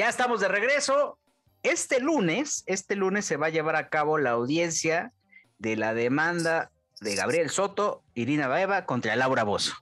[0.00, 1.18] Ya estamos de regreso.
[1.62, 5.12] Este lunes, este lunes se va a llevar a cabo la audiencia
[5.58, 6.70] de la demanda
[7.02, 9.74] de Gabriel Soto, Irina Baeva contra Laura Bozo.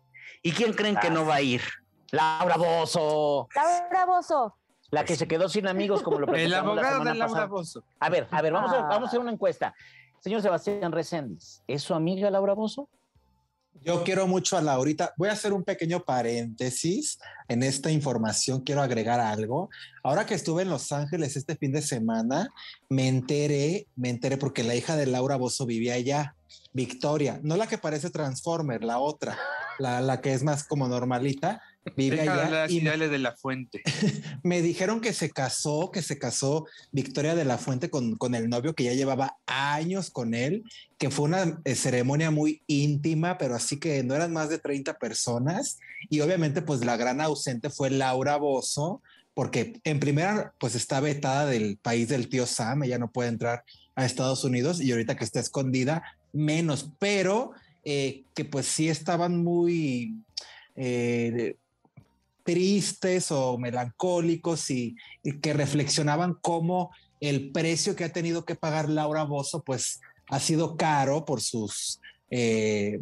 [0.42, 1.62] ¿Y quién creen que no va a ir?
[2.10, 3.46] Laura Bozo.
[3.54, 4.56] Laura Bozo.
[4.90, 7.46] La que se quedó sin amigos, como lo El platicamos la abogado de Laura pasada.
[7.46, 7.84] Bozo.
[8.00, 8.86] A ver, a ver, vamos a, Ah.
[8.88, 9.72] vamos a hacer una encuesta.
[10.18, 12.88] Señor Sebastián Reséndiz, ¿es su amiga Laura Bozo?
[13.74, 15.14] Yo quiero mucho a Laurita.
[15.16, 18.60] Voy a hacer un pequeño paréntesis en esta información.
[18.60, 19.70] Quiero agregar algo.
[20.02, 22.48] Ahora que estuve en Los Ángeles este fin de semana,
[22.88, 26.34] me enteré, me enteré porque la hija de Laura Bozo vivía allá,
[26.72, 29.38] Victoria, no la que parece Transformer, la otra,
[29.78, 31.62] la, la que es más como normalita,
[31.96, 32.66] vive Deja allá.
[32.68, 33.82] y de la fuente.
[34.42, 38.48] me dijeron que se casó, que se casó Victoria de la Fuente con, con el
[38.48, 40.64] novio que ya llevaba años con él,
[40.98, 44.98] que fue una eh, ceremonia muy íntima, pero así que no eran más de 30
[44.98, 45.78] personas.
[46.08, 49.02] Y obviamente, pues la gran ausente fue Laura Bozo,
[49.34, 53.64] porque en primera, pues está vetada del país del tío Sam, ella no puede entrar
[53.94, 56.02] a Estados Unidos y ahorita que está escondida,
[56.32, 57.52] menos, pero
[57.84, 60.14] eh, que pues sí estaban muy...
[60.76, 61.56] eh,
[62.48, 66.90] tristes o melancólicos y, y que reflexionaban cómo
[67.20, 72.00] el precio que ha tenido que pagar Laura Bozo pues ha sido caro por sus
[72.30, 73.00] eh,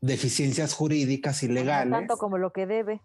[0.00, 1.92] deficiencias jurídicas y No legales.
[1.92, 3.02] tanto como lo que debe.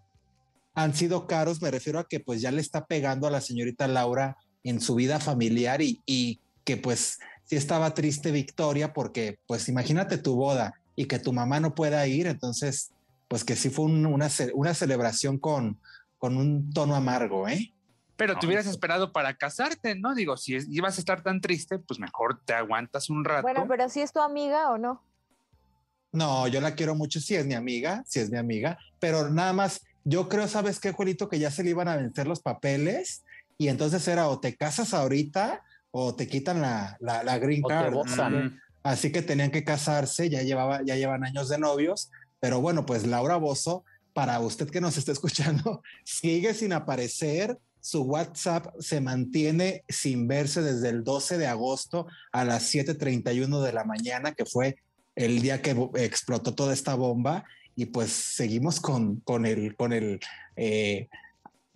[0.73, 3.85] Han sido caros, me refiero a que pues ya le está pegando a la señorita
[3.89, 9.67] Laura en su vida familiar y, y que pues sí estaba triste Victoria porque pues
[9.67, 12.92] imagínate tu boda y que tu mamá no pueda ir, entonces
[13.33, 15.79] pues que sí fue un- una, una celebración con,
[16.19, 17.73] con un tono amargo, ¿eh?
[18.15, 20.13] Pero No, te hubieras esperado para casarte, ¿no?
[20.13, 23.41] Digo, si es- ibas a estar tan triste, pues mejor te aguantas un rato.
[23.41, 25.03] Bueno, pero si es tu amiga o no.
[26.11, 29.51] No, yo la quiero mucho, si es mi amiga, si es mi amiga, pero nada
[29.51, 31.27] más, yo creo, ¿sabes qué, Juelito?
[31.27, 33.23] Que ya se le iban a vencer los papeles
[33.57, 37.67] y entonces era o te casas ahorita o te quitan la, la, la green ¿O
[37.67, 37.93] te card.
[37.93, 38.45] boxan?
[38.45, 42.11] Mm, Así que tenían que casarse, ya, llevaba, ya llevan años de novios,
[42.43, 47.57] pero bueno, pues Laura Bozo, para usted que nos está escuchando, sigue sin aparecer.
[47.79, 53.71] Su WhatsApp se mantiene sin verse desde el 12 de agosto a las 7:31 de
[53.71, 54.75] la mañana, que fue
[55.15, 57.45] el día que explotó toda esta bomba.
[57.77, 60.19] Y pues seguimos con, con el, con el,
[60.57, 61.07] eh,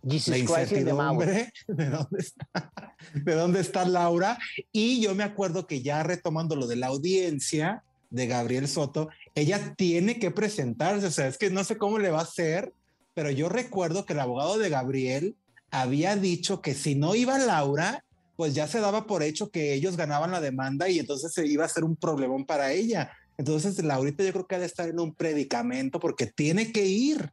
[0.04, 2.74] Jesus la incertidumbre de dónde está,
[3.14, 4.38] de dónde está Laura.
[4.74, 9.76] Y yo me acuerdo que ya retomando lo de la audiencia de Gabriel Soto, ella
[9.76, 11.06] tiene que presentarse.
[11.06, 12.74] O sea, es que no sé cómo le va a hacer,
[13.14, 15.36] pero yo recuerdo que el abogado de Gabriel
[15.70, 18.04] había dicho que si no iba Laura,
[18.36, 21.66] pues ya se daba por hecho que ellos ganaban la demanda y entonces se iba
[21.66, 23.12] a ser un problemón para ella.
[23.38, 27.32] Entonces, Laurita yo creo que ha de estar en un predicamento porque tiene que ir.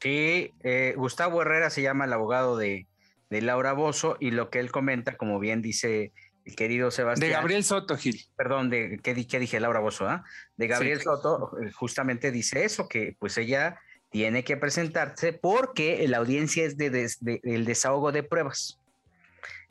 [0.00, 2.86] Sí, eh, Gustavo Herrera se llama el abogado de,
[3.28, 6.12] de Laura Bozo y lo que él comenta, como bien dice
[6.44, 7.28] el querido Sebastián.
[7.30, 8.20] De Gabriel Soto, Gil.
[8.36, 10.06] Perdón, de ¿qué, di- qué dije Laura Bozo?
[10.08, 10.24] ah?
[10.56, 11.04] De Gabriel Sí.
[11.04, 13.78] Soto, eh, justamente dice eso, que pues ella
[14.10, 18.78] tiene que presentarse porque la audiencia es de, des- de- el desahogo de pruebas.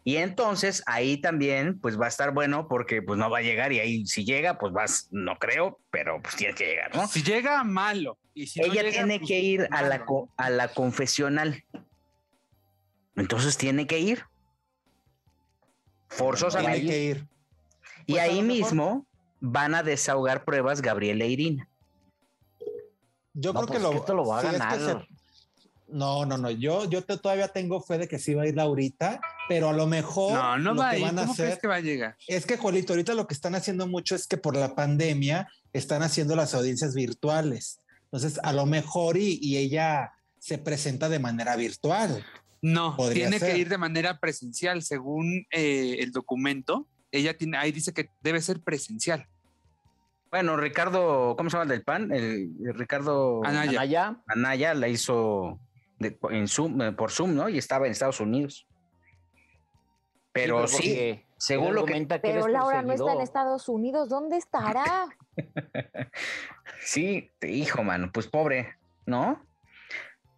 [0.05, 3.71] Y entonces ahí también pues va a estar bueno porque pues no va a llegar
[3.71, 7.07] y ahí si llega pues vas, no creo, pero pues tiene que llegar, ¿no?
[7.07, 8.17] Si llega, malo.
[8.33, 10.03] Y si no ella llega, tiene pues, que ir a la,
[10.35, 11.63] a la confesional.
[13.15, 14.23] Entonces tiene que ir.
[16.17, 16.79] Forzosamente.
[16.79, 17.27] Tiene que ir.
[18.05, 19.05] y pues, ahí mismo
[19.39, 21.69] van a desahogar pruebas Gabriela e Irina.
[23.33, 24.79] Yo No, creo pues, que lo, que esto lo va a sí, es que ganar.
[24.79, 25.13] se-
[25.87, 26.49] no, no, no.
[26.49, 29.73] Yo, yo te- todavía tengo fe de que sí va a ir Laurita, pero a
[29.73, 31.03] lo mejor No, no lo va a que ir.
[31.03, 32.15] van a ¿Cómo hacer crees que va a llegar?
[32.27, 36.01] es que, Juelito, ahorita lo que están haciendo mucho es que por la pandemia están
[36.03, 37.79] haciendo las audiencias virtuales.
[38.05, 42.23] Entonces, a lo mejor y, y ella se presenta de manera virtual.
[42.63, 43.51] No, tiene ser.
[43.51, 44.81] que ir de manera presencial.
[44.83, 49.27] Según eh, el documento, ella tiene, ahí dice que debe ser presencial.
[50.31, 52.11] Bueno, Ricardo, ¿cómo se llama el del PAN?
[52.13, 53.81] El, el Ricardo Anaya.
[53.81, 55.59] Anaya, Anaya la hizo
[55.99, 57.49] de- en Zoom, eh, por Zoom, ¿no?
[57.49, 58.65] Y estaba en Estados Unidos.
[60.31, 63.21] Pero sí, porque según lo que Pero Laura no está en.
[63.21, 64.07] Estados Unidos.
[64.07, 65.07] ¿Dónde estará?
[66.85, 68.75] Sí, hijo, mano, pues pobre,
[69.05, 69.41] ¿no?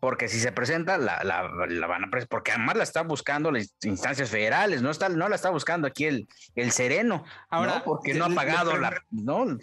[0.06, 3.50] Porque si se presenta, la, la, la van a presentar, porque además la está buscando
[3.50, 7.84] las instancias federales, no, está, no la está buscando aquí el, el sereno, Ahora, ¿no?
[7.86, 9.58] porque no ha pagado la, no,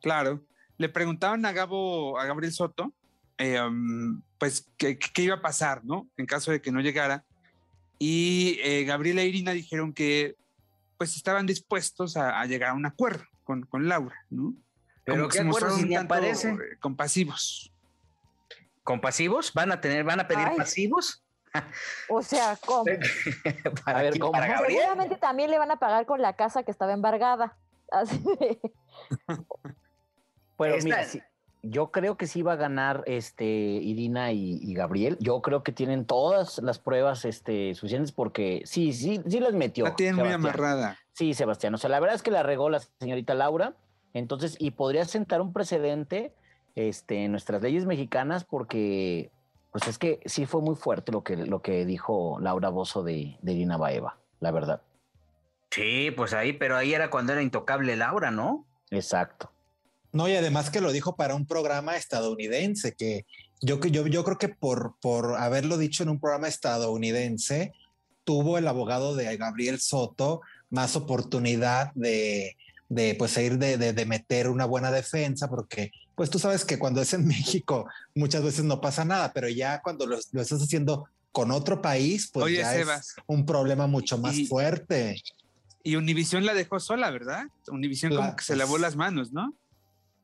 [0.00, 0.42] Claro.
[0.78, 2.94] Le preguntaban a Gabo, a Gabriel Soto,
[3.36, 3.60] eh,
[4.38, 6.08] pues, qué, qué iba a pasar, ¿no?
[6.16, 7.22] En caso de que no llegara.
[7.98, 10.34] Y eh, Gabriela e Irina dijeron que,
[10.96, 14.54] pues, estaban dispuestos a, a llegar a un acuerdo con, con Laura, ¿no?
[15.04, 16.48] Pero Como que ¿qué se acuerdo mostraron si un tanto, aparece?
[16.52, 17.70] eh, compasivos.
[18.86, 20.56] Con pasivos, van a tener, van a pedir Ay.
[20.56, 21.24] pasivos.
[22.08, 22.84] O sea, ¿cómo?
[23.84, 24.18] ¿Para A ver?
[24.18, 24.30] ¿cómo?
[24.30, 24.78] ¿Para Gabriel?
[24.82, 27.58] Seguramente también le van a pagar con la casa que estaba embargada.
[27.90, 28.60] Así de-
[30.56, 31.20] Pero Esta- mira, sí,
[31.62, 35.16] yo creo que sí va a ganar este Irina y, y Gabriel.
[35.18, 39.84] Yo creo que tienen todas las pruebas este, suficientes porque sí, sí, sí las metió.
[39.84, 40.96] La tienen muy amarrada.
[41.12, 41.74] Sí, Sebastián.
[41.74, 43.74] O sea, la verdad es que la regó la señorita Laura.
[44.14, 46.32] Entonces, y podría sentar un precedente
[46.76, 49.30] este, en nuestras leyes mexicanas porque,
[49.72, 53.36] pues es que sí fue muy fuerte lo que, lo que dijo Laura Bozo de,
[53.42, 54.82] de Irina Baeva, la verdad.
[55.70, 58.64] Sí, pues ahí, pero ahí era cuando era intocable Laura, ¿no?
[58.90, 59.50] Exacto.
[60.12, 63.26] No, y además que lo dijo para un programa estadounidense, que
[63.60, 67.72] yo, que- yo, yo creo que por, por haberlo dicho en un programa estadounidense,
[68.24, 70.40] tuvo el abogado de Gabriel Soto
[70.70, 72.56] más oportunidad de,
[72.88, 76.78] de pues ir de, de, de meter una buena defensa, porque pues tú sabes que
[76.78, 80.60] cuando es en México muchas veces no pasa nada, pero ya cuando lo, lo estás
[80.62, 83.08] haciendo con otro país, pues Oye, ya Sebas.
[83.10, 85.22] es un problema mucho más Y- fuerte.
[85.82, 87.44] Y Univisión la dejó sola, ¿verdad?
[87.68, 89.54] Univisión La- como que se pues- lavó las manos, ¿no?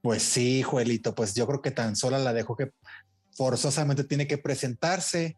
[0.02, 2.72] Pues sí, Juelito, pues yo creo que tan sola la dejó que
[3.36, 5.36] forzosamente tiene que presentarse.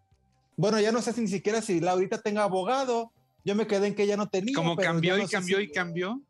[0.57, 3.13] Bueno, ya no sé si ni siquiera si Laurita tenga abogado.
[3.45, 4.55] Yo me quedé en que ella no tenía.
[4.55, 6.21] Como cambió ya y no cambió si- y cambió.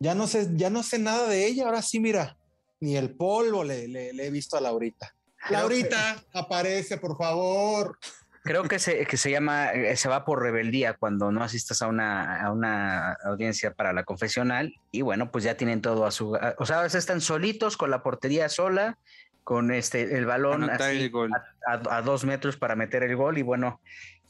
[0.00, 1.66] Ya no sé, ya no sé nada de ella.
[1.66, 2.36] Ahora sí, mira,
[2.80, 5.14] ni el polvo le, le- le he visto a Laurita.
[5.50, 7.98] Laurita, aparece, por favor.
[8.42, 11.88] Creo que se, que se llama, eh, se va por rebeldía cuando no asistas a
[11.88, 16.36] una, a una audiencia para la confesional y bueno, pues ya tienen todo a su,
[16.36, 18.98] a- o sea, a veces están solitos con la portería sola,
[19.42, 21.30] con este, el balón Anotar así el gol.
[21.34, 23.80] A, a- a dos metros para meter el gol y bueno,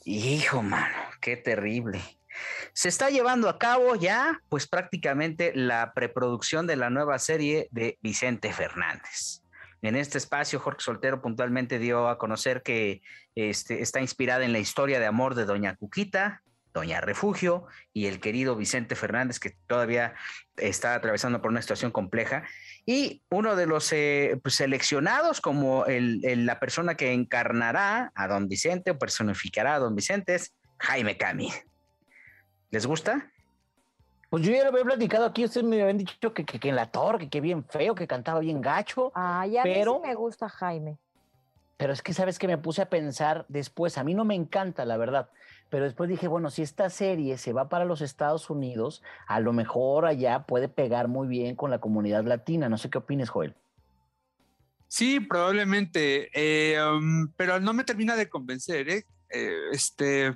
[0.03, 2.01] hijo mano, qué terrible.
[2.73, 7.97] Se está llevando a cabo ya, pues prácticamente la preproducción de la nueva serie de
[8.01, 9.41] Vicente Fernández.
[9.81, 13.01] En este espacio, Jorge Soltero puntualmente dio a conocer que
[13.35, 16.41] este, está inspirada en la historia de amor de Doña Cuquita,
[16.73, 20.13] Doña Refugio y el querido Vicente Fernández, que todavía
[20.57, 22.43] está atravesando por una situación compleja.
[22.85, 28.47] Y uno de los eh, pues, seleccionados como el- la persona que encarnará a Don
[28.47, 31.51] Vicente o personificará a Don Vicente es Jaime Cami.
[32.71, 33.31] ¿Les gusta?
[34.29, 36.75] Pues yo ya lo había platicado aquí, ustedes me habían dicho que, que, que en
[36.75, 40.01] la torre, que, que bien feo, que cantaba bien gacho, Ay, a mí sí Pero-
[40.01, 40.97] me gusta Jaime.
[41.77, 44.83] pero es que sabes que me puse a pensar después, a mí no me encanta,
[44.83, 45.29] la verdad,
[45.69, 49.53] pero después dije, bueno, si esta serie se va para los Estados Unidos, a lo
[49.53, 53.55] mejor allá puede pegar muy bien con la comunidad latina, no sé qué opines, Joel.
[54.89, 59.05] Sí, probablemente, eh, um, pero no me termina de convencer, ¿eh?
[59.29, 60.33] Eh, este,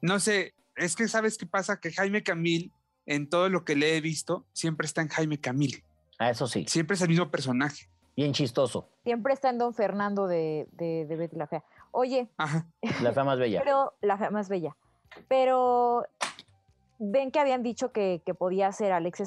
[0.00, 2.72] no sé, es que sabes qué pasa, que Jaime Camil,
[3.06, 5.84] en todo lo que le he visto, siempre está en Jaime Camil,
[6.18, 7.88] Ah, eso sí, siempre es el mismo personaje.
[8.16, 11.64] bien chistoso, Siempre está en Don Fernando de, de, de Betty la Fea.
[11.92, 12.66] Oye, Ajá.
[13.02, 13.62] la fea más bella.
[13.64, 14.76] pero la fea más bella.
[15.28, 16.04] Pero
[16.98, 19.20] ven que habían dicho que, que podía ser Alex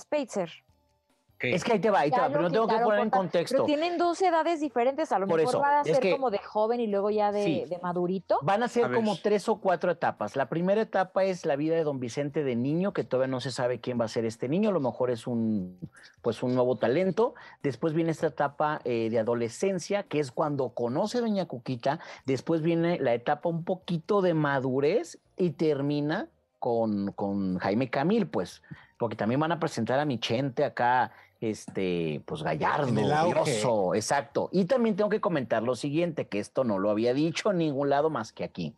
[1.43, 3.53] Es que ahí te va, ahí te va, pero no tengo que poner en contexto.
[3.57, 6.31] Pero tienen dos edades diferentes, a lo Por mejor eso, va a ser que- como
[6.31, 7.65] de joven y luego ya de, Sí.
[7.69, 8.39] de madurito.
[8.43, 10.37] Van a ser A como tres o cuatro etapas.
[10.37, 13.51] La primera etapa es la vida de don Vicente de niño, que todavía no se
[13.51, 15.77] sabe quién va a ser este niño, a lo mejor es un,
[16.21, 17.35] pues un nuevo talento.
[17.61, 21.99] Después viene esta etapa eh, de adolescencia, que es cuando conoce a doña Cuquita.
[22.25, 26.27] Después viene la etapa un poquito de madurez y termina
[26.59, 28.61] con, con Jaime Camil, pues,
[28.97, 31.11] porque también van a presentar a Michente acá,
[31.43, 32.91] este, pues Gallardo.
[32.93, 34.49] Brioso, exacto.
[34.51, 37.89] Y también tengo que comentar lo siguiente, que esto no lo había dicho en ningún
[37.89, 38.75] lado más que aquí.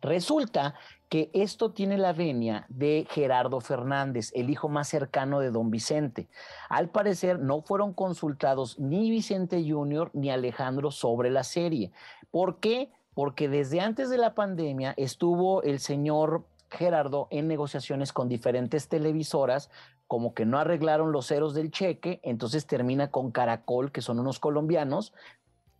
[0.00, 0.74] Resulta
[1.08, 6.28] que esto tiene la venia de Gerardo Fernández, el hijo más cercano de don Vicente.
[6.68, 10.10] Al parecer no fueron consultados ni Vicente Jr.
[10.14, 11.90] ni Alejandro sobre la serie.
[12.30, 12.90] ¿Por qué?
[13.14, 19.70] Porque desde antes de la pandemia estuvo el señor Gerardo en negociaciones con diferentes televisoras,
[20.06, 24.38] como que no arreglaron los ceros del cheque, entonces termina con Caracol, que son unos
[24.38, 25.12] colombianos,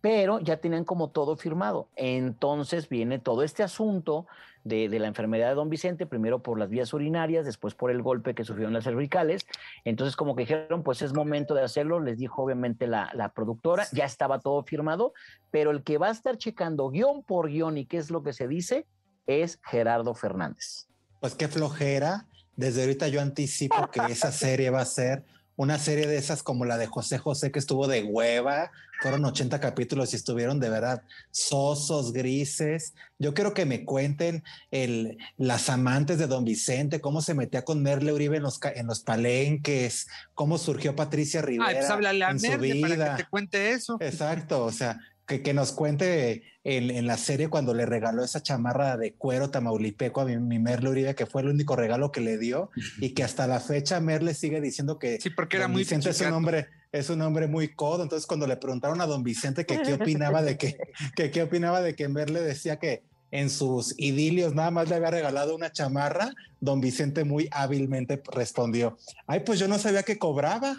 [0.01, 1.87] pero ya tenían como todo firmado.
[1.95, 4.27] Entonces viene todo este asunto
[4.63, 8.35] de, la enfermedad de don Vicente, primero por las vías urinarias, después por el golpe
[8.35, 9.45] que sufrieron las cervicales.
[9.83, 13.85] Entonces como que dijeron, pues es momento de hacerlo, les dijo obviamente la, la productora,
[13.91, 15.13] ya estaba todo firmado,
[15.51, 18.33] pero el que va a estar checando guion por guion y qué es lo que
[18.33, 18.85] se dice
[19.29, 20.87] es Gerardo Fernández.
[21.19, 22.25] Pues qué flojera.
[22.55, 25.23] Desde ahorita yo anticipo que esa serie va a ser
[25.59, 28.71] una serie de esas como la de José José que estuvo de hueva,
[29.01, 32.93] fueron 80 capítulos y estuvieron de verdad sosos, grises.
[33.17, 37.83] Yo quiero que me cuenten el, las amantes de Don Vicente, cómo se metía con
[37.83, 41.71] Merle Uribe en los, en los palenques, cómo surgió Patricia Rivera.
[41.71, 43.97] Ay, pues háblale a Merle para que te cuente eso.
[43.99, 44.97] Exacto, o sea,
[45.29, 49.51] que, que nos cuente en, en, la serie cuando le regaló esa chamarra de cuero
[49.51, 53.11] tamaulipeco a mi, mi, Merle Uribe, que fue el único regalo que le dio y
[53.11, 56.33] que hasta la fecha Merle sigue diciendo que sí, porque era muy Vicente es un
[56.33, 58.01] hombre es un hombre muy codo.
[58.01, 60.75] Entonces, cuando le preguntaron a don Vicente que qué opinaba de que,
[61.15, 65.11] que qué opinaba de que Merle decía que en sus idilios nada más le había
[65.11, 70.75] regalado una chamarra, don Vicente muy hábilmente respondió: Ay, pues yo no sabía que cobraba.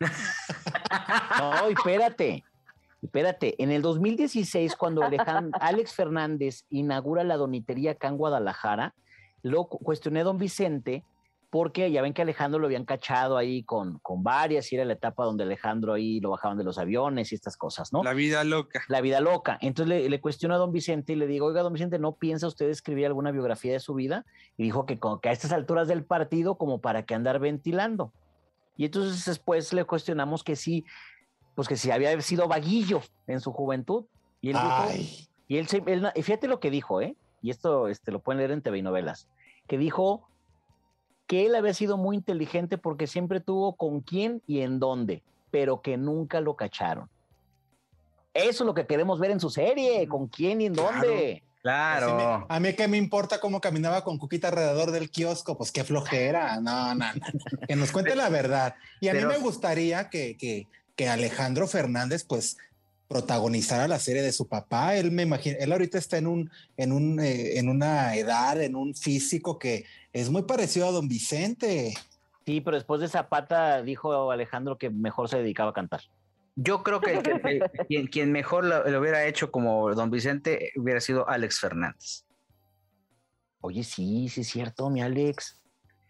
[1.38, 2.44] No, espérate.
[3.02, 8.94] Espérate, en el 2016, cuando Alejandro, Alex Fernández inaugura la donitería acá en Guadalajara,
[9.42, 11.04] lo cuestioné a don Vicente
[11.50, 14.94] porque ya ven que Alejandro lo habían cachado ahí con, con varias y era la
[14.94, 18.02] etapa donde Alejandro ahí lo bajaban de los aviones y estas cosas, ¿no?
[18.02, 18.82] La vida loca.
[18.88, 19.58] La vida loca.
[19.60, 22.46] Entonces le, le cuestiono a don Vicente y le digo, oiga, don Vicente, ¿no piensa
[22.46, 24.24] usted escribir alguna biografía de su vida?
[24.56, 28.14] Y dijo que, que a estas alturas del partido, como para que andar ventilando.
[28.78, 30.86] Y entonces después le cuestionamos que sí,
[31.54, 34.04] pues que si había sido vaguillo en su juventud.
[34.40, 34.98] Y él Ay.
[34.98, 37.14] dijo, y él, él, fíjate lo que dijo, ¿eh?
[37.42, 39.28] Y esto este, lo pueden leer en TV y novelas,
[39.66, 40.28] que dijo
[41.26, 45.80] que él había sido muy inteligente porque siempre tuvo con quién y en dónde, pero
[45.82, 47.08] que nunca lo cacharon.
[48.34, 51.06] Eso es lo que queremos ver en su serie, con quién y en Claro.
[51.06, 51.42] dónde.
[51.62, 52.16] Claro.
[52.16, 55.84] Me, a mí qué me importa cómo caminaba con Cuquita alrededor del kiosco, pues qué
[55.84, 56.60] flojera.
[56.60, 57.20] No, no, no.
[57.68, 58.74] Que nos cuente la verdad.
[59.00, 60.66] Y a Pero- mí me gustaría que, que,
[60.96, 62.56] que Alejandro Fernández, pues,
[63.08, 64.96] protagonizara la serie de su papá.
[64.96, 68.74] Él me imagino, él ahorita está en un, en un, eh, en una edad, en
[68.74, 71.92] un físico que es muy parecido a Don Vicente.
[72.46, 76.00] Sí, pero después de Zapata dijo Alejandro que mejor se dedicaba a cantar.
[76.56, 80.70] Yo creo que, que- que quien, quien mejor lo, lo hubiera hecho como don Vicente
[80.76, 82.24] hubiera sido Alex Fernández.
[83.60, 85.60] Oye, sí, sí es cierto, mi Alex.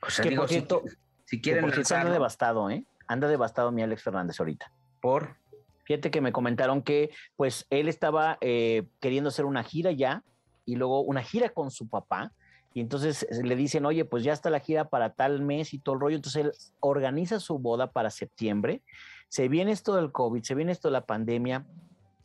[0.01, 0.83] O sea, Que digo, por si- cierto,
[1.27, 2.85] si, Que quieren por lanzarlo devastado, ¿eh?
[3.13, 4.73] Anda devastado mi Alex Fernández ahorita.
[5.01, 5.37] por
[5.85, 10.23] Fíjate que me comentaron que pues él estaba eh, queriendo hacer una gira ya
[10.65, 12.33] y luego una gira con su papá
[12.75, 15.79] y entonces eh, le dicen, oye, pues ya está la gira para tal mes y
[15.79, 16.17] todo el rollo.
[16.17, 18.83] Entonces él organiza su boda para septiembre.
[19.29, 21.67] Se viene esto del COVID, se viene esto de la pandemia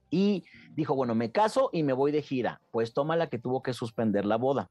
[0.10, 2.62] y dijo, bueno, me caso y me voy de gira.
[2.72, 4.70] Pues toma la que tuvo que suspender la boda.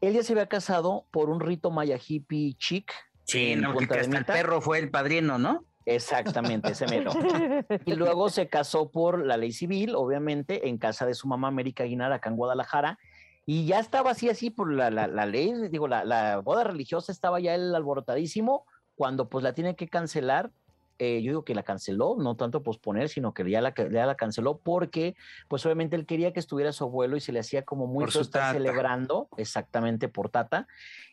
[0.00, 2.90] Él ya se había casado por un rito maya hippie chic.
[3.30, 5.64] Sí, en no, que, Punta que de hasta el perro fue el padrino, ¿no?
[5.86, 7.10] Exactamente, ese mero.
[7.86, 11.84] Y luego se casó por la ley civil, obviamente, en casa de su mamá América
[11.84, 12.98] Aguilar, acá en Guadalajara.
[13.46, 17.10] Y ya estaba así, así, por la, la, la ley, digo, la, la boda religiosa
[17.10, 20.50] estaba ya él alborotadísimo, cuando pues la tiene que cancelar.
[20.98, 24.14] eh, yo digo que la canceló, no tanto posponer, sino que ya la, ya la
[24.16, 25.16] canceló porque,
[25.48, 28.52] pues obviamente él quería que estuviera su abuelo y se le hacía como muy tata.
[28.52, 30.66] celebrando, exactamente por Tata.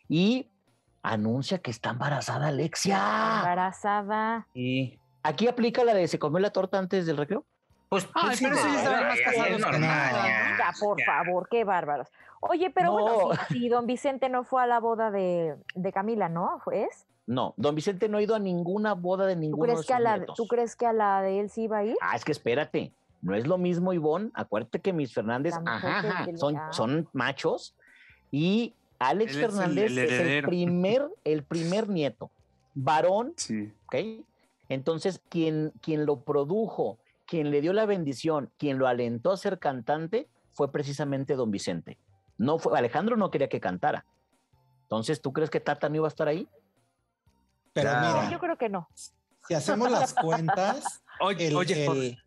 [0.09, 0.49] Y
[1.13, 2.97] anuncia que está embarazada Alexia.
[3.39, 4.47] Embarazada.
[4.53, 7.43] Y Aquí aplica la de se comió la torta antes del recreo.
[7.89, 11.47] pues, Ay, pues, pero sí, eso ya ya, estaban más casados que nada, por favor,
[11.49, 12.07] qué bárbaros.
[12.39, 12.91] Oye, pero No.
[13.25, 16.59] bueno, si, si don Vicente no fue a la boda de, de Camila, ¿no?
[16.63, 17.07] ¿Fue- ¿Es?
[17.25, 19.87] No, don Vicente no ha ido a ninguna boda de ¿Tú ninguno de crees, sus
[19.87, 20.35] que a la, nietos.
[20.37, 21.97] ¿Tú crees que a la de él sí iba a ir?
[21.99, 24.29] Ah, es que espérate, no es lo mismo, Ivonne.
[24.33, 27.75] Acuérdate que mis Fernández, ajá, ajá, son, son machos
[28.31, 32.31] y Alex Él es el- Fernández el es el primer, el primer nieto,
[32.73, 33.73] varón, Sí.
[33.85, 33.95] ¿ok?
[34.69, 39.59] Entonces, quien, quien lo produjo, quien le dio la bendición, quien lo alentó a ser
[39.59, 41.97] cantante, fue precisamente don Vicente.
[42.37, 44.05] No fue, Alejandro no quería que cantara.
[44.83, 46.47] Entonces, ¿tú crees que Tata no iba a estar ahí?
[47.73, 48.87] Pero mira, Yo creo que no.
[49.47, 52.17] si hacemos las cuentas, Oye, el, oye, bebé,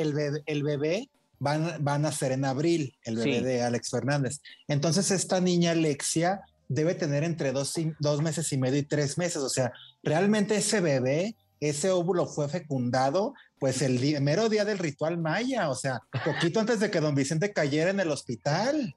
[0.00, 3.44] el bebé, el bebé van, van a ser en abril, el bebé Sí.
[3.44, 4.40] de Alex Fernández.
[4.68, 9.38] Entonces, esta niña Alexia debe tener entre dos, dos meses y medio y tres meses.
[9.38, 14.78] O sea, realmente ese bebé, ese óvulo fue fecundado, pues el día- mero día del
[14.78, 18.94] ritual maya, o sea, poquito antes de que don Vicente cayera en el hospital.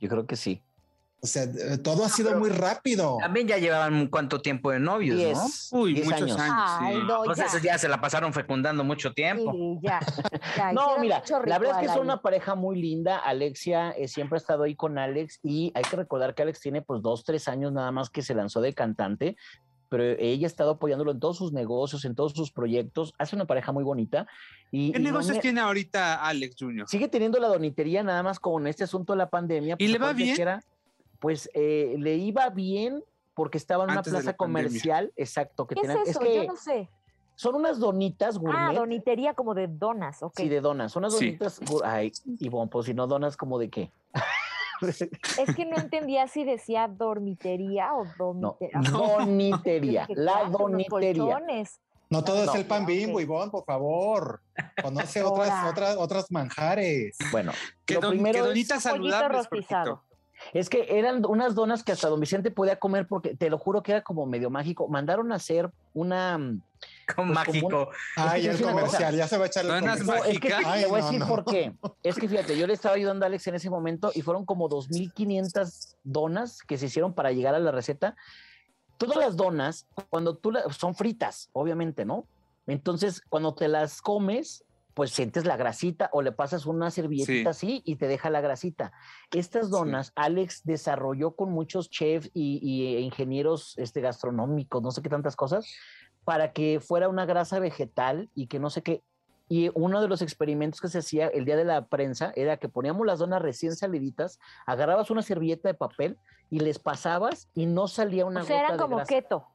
[0.00, 0.60] Yo creo que sí.
[1.24, 3.16] O sea, eh, todo ha sido muy rápido.
[3.20, 5.38] También ya llevaban cuánto tiempo de novios,
[5.72, 5.78] ¿no?
[5.80, 6.40] Uy, diez muchos años.
[6.40, 6.56] años.
[6.80, 7.02] Ay, sí.
[7.06, 7.78] no, Pues ya.
[7.78, 9.52] se la pasaron fecundando mucho tiempo.
[9.52, 10.00] Sí, ya,
[10.56, 13.18] ya, No, mira, la verdad es que son una pareja muy linda.
[13.18, 16.82] Alexia eh, siempre ha estado ahí con Alex y hay que recordar que Alex tiene
[16.82, 19.36] pues dos, tres años nada más que se lanzó de cantante,
[19.88, 23.14] pero ella ha estado apoyándolo en todos sus negocios, en todos sus proyectos.
[23.18, 24.26] Hace una pareja muy bonita.
[24.72, 26.88] Y, ¿Qué y negocios tiene ahorita Alex Jr.?
[26.88, 29.76] Sigue teniendo la donitería nada más con este asunto de la pandemia.
[29.78, 30.40] ¿Y le va bien?
[30.40, 30.64] era-
[31.22, 33.02] pues eh, le iba bien
[33.32, 34.64] porque estaba en una Antes plaza pandemia.
[34.68, 36.18] comercial, exacto, que ¿Qué es eso?
[36.20, 36.90] que Yo no sé.
[37.36, 38.74] son unas donitas Ah, gourmet.
[38.76, 40.34] donitería como de donas, ok.
[40.36, 40.90] Sí, de donas.
[40.92, 41.26] Son unas Sí.
[41.26, 41.60] donitas.
[41.84, 43.92] Ay, y bueno, pues si no donas, como de qué?
[45.38, 48.58] Es que no entendía si decía dormitería o No,
[48.90, 50.06] donitería.
[50.08, 51.22] Dije, La "Claro, los donitería.
[51.22, 51.80] colchones".
[52.10, 52.50] No todo No.
[52.52, 52.88] es el pan Ok.
[52.88, 54.42] bimbo, Ivonne, por favor.
[54.82, 57.16] Conoce otras, otras, otras manjares.
[57.30, 57.52] Bueno,
[57.86, 59.38] Que, lo don, primero que es- donita Un pollito saludable.
[59.38, 60.02] rostizado.
[60.52, 63.82] Es que eran unas donas que hasta don Vicente podía comer porque te lo juro
[63.82, 64.88] que era como medio mágico.
[64.88, 66.36] Mandaron a hacer una.
[67.16, 67.88] Con Pues como mágico.
[68.16, 68.84] Ay, te el una cosa.
[68.86, 70.18] comercial, ya se va a echar el Donas comercial.
[70.18, 70.74] No, es que mágica.
[70.74, 71.74] te voy a decir no, por qué.
[72.02, 74.68] Es que fíjate, yo le estaba ayudando a Alex en ese momento y fueron como
[74.68, 78.16] 2.500 donas que se hicieron para llegar a la receta.
[78.98, 82.26] Todas las donas, cuando tú las, son fritas, obviamente, ¿no?
[82.66, 87.82] Entonces, cuando te las comes, pues sientes la grasita o le pasas una servilletita así
[87.84, 88.92] y te deja la grasita.
[89.30, 95.08] Estas donas, Alex desarrolló con muchos chefs y, y ingenieros este, gastronómicos, no sé qué
[95.08, 95.66] tantas cosas,
[96.24, 99.02] para que fuera una grasa vegetal y que no sé qué.
[99.48, 102.68] Y uno de los experimentos que se hacía el día de la prensa era que
[102.68, 106.16] poníamos las donas recién saliditas, agarrabas una servilleta de papel
[106.48, 109.08] y les pasabas y no salía una O sea, gota eran de como grasa.
[109.08, 109.46] keto.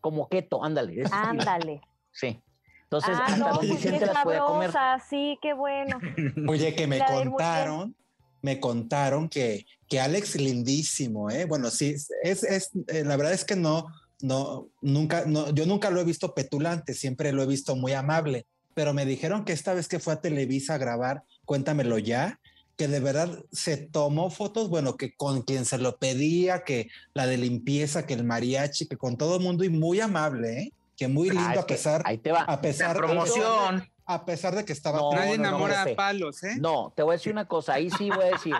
[0.00, 1.02] Como keto, ándale.
[1.10, 1.80] Ándale.
[2.12, 2.40] Sí.
[2.86, 4.70] Entonces, ah, hasta no, pues Vicente qué las podía comer.
[4.70, 5.98] sabrosa, sí, qué bueno.
[6.48, 7.96] Oye, que me La contaron,
[8.42, 11.46] me contaron que, que Alex lindísimo, ¿eh?
[11.46, 13.86] Bueno, sí, es, es, eh, la verdad es que no,
[14.22, 18.46] no, nunca, no, yo nunca lo he visto petulante, siempre lo he visto muy amable,
[18.74, 22.38] pero me dijeron que esta vez que fue a Televisa a grabar, cuéntamelo ya,
[22.76, 27.26] que de verdad se tomó fotos, bueno, que con quien se lo pedía, que la
[27.26, 30.72] de limpieza, que el mariachi, que con todo el mundo y muy amable, ¿eh?
[30.96, 32.40] Que muy lindo Ah, a que pesar, Ahí te va.
[32.40, 33.88] a La pesar promoción.
[34.06, 35.92] a pesar de que estaba No, Nadie no, no, enamora jefe.
[35.92, 36.56] a palos, ¿eh?
[36.58, 38.54] No, te voy a decir una cosa, ahí sí voy a decir.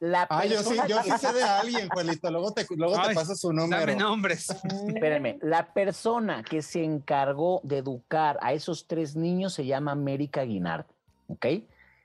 [0.00, 2.30] La Ah, yo sí, yo sí sé de alguien, Juelito.
[2.30, 3.96] Luego te, luego te Ay, paso su Dame número.
[3.98, 4.48] nombres.
[4.88, 10.42] Espérenme, la persona que se encargó de educar a esos tres niños se llama América
[10.42, 10.86] Guinard,
[11.28, 11.46] ¿ok?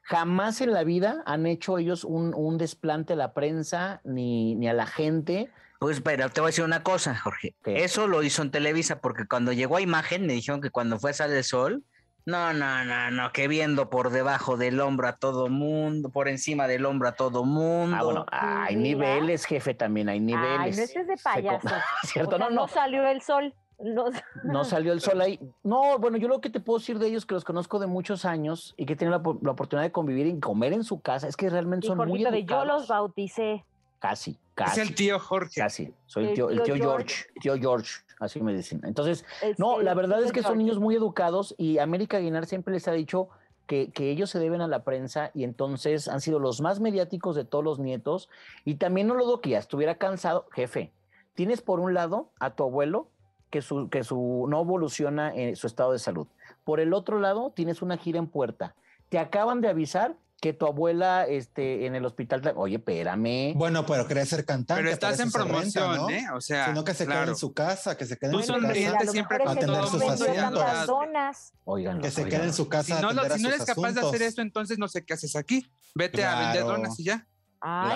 [0.04, 4.68] Jamás en la vida han hecho ellos un, un desplante a la prensa ni, ni
[4.68, 5.50] a la gente.
[5.80, 7.56] Pues, pero te voy a decir una cosa, Jorge.
[7.64, 7.84] ¿Qué?
[7.84, 11.12] Eso lo hizo en Televisa porque cuando llegó a imagen me dijeron que cuando fue
[11.12, 11.84] a Sale el Sol,
[12.26, 16.68] no, no, no, no, que viendo por debajo del hombro a todo mundo, por encima
[16.68, 17.96] del hombro a todo mundo.
[17.98, 18.98] Ah, bueno, hay mira.
[19.16, 20.60] niveles, jefe, también hay niveles.
[20.60, 21.68] Ay, no estés de Se co- payaso.
[22.04, 22.36] ¿Cierto?
[22.36, 23.56] O sea, no, no, salió el sol.
[23.80, 24.06] No,
[24.44, 25.40] no salió el sol ahí.
[25.64, 28.26] No, bueno, yo lo que te puedo decir de ellos, que los conozco de muchos
[28.26, 31.26] años y que tienen la, po- la oportunidad de convivir y comer en su casa,
[31.28, 32.68] es que realmente y son muy Jorgito de yo educados.
[32.68, 33.64] los bauticé.
[34.00, 35.62] Casi, Es el tío Jorge.
[35.62, 37.40] Casi, soy el tío, el tío tío George, George.
[37.42, 38.82] tío George, así me dicen.
[38.84, 42.74] Entonces, El- no, la verdad es que son niños muy educados y América Aguilar siempre
[42.74, 43.30] les ha dicho
[43.68, 47.36] que, que ellos se deben a la prensa y entonces han sido los más mediáticos
[47.36, 48.28] de todos los nietos.
[48.66, 50.92] Y también no lo dudo que ya estuviera cansado, jefe.
[51.36, 53.08] Tienes por un lado a tu abuelo
[53.52, 56.28] que su, que su no evoluciona en su estado de salud.
[56.64, 58.76] Por el otro lado, tienes una gira en puerta.
[59.10, 62.54] Te acaban de avisar que tu abuela este, en el hospital.
[62.56, 63.54] Oye, espérame.
[63.56, 64.82] Bueno, pero quería ser cantante.
[64.82, 66.10] Pero estás en renta, promoción, ¿no?
[66.10, 66.26] ¿eh?
[66.34, 67.32] O sea, Sino que se quede claro.
[67.32, 69.12] en su casa, que se quede en su casa.
[69.12, 71.54] siempre a no sus asuntos.
[71.66, 72.96] Óiganlo, Que se quede en su casa.
[72.96, 75.36] Si no, atender si no eres capaz de hacer esto, entonces no sé qué haces
[75.36, 75.70] aquí.
[75.94, 77.28] Vete a vender donas y ya.
[77.62, 77.92] Ay,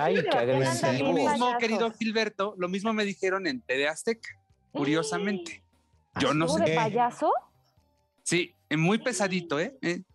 [0.00, 1.08] Ay, no, qué pero ¿por qué agresivo.
[1.08, 4.28] Lo bien mismo, querido Gilberto, lo mismo me dijeron en TV Azteca,
[4.70, 5.62] curiosamente.
[6.20, 6.70] Yo no ¿Estuvo sé.
[6.70, 7.32] de payaso?
[8.22, 9.76] Sí, eh, muy pesadito, ¿eh?
[9.82, 10.11] Eh, sí, ¿A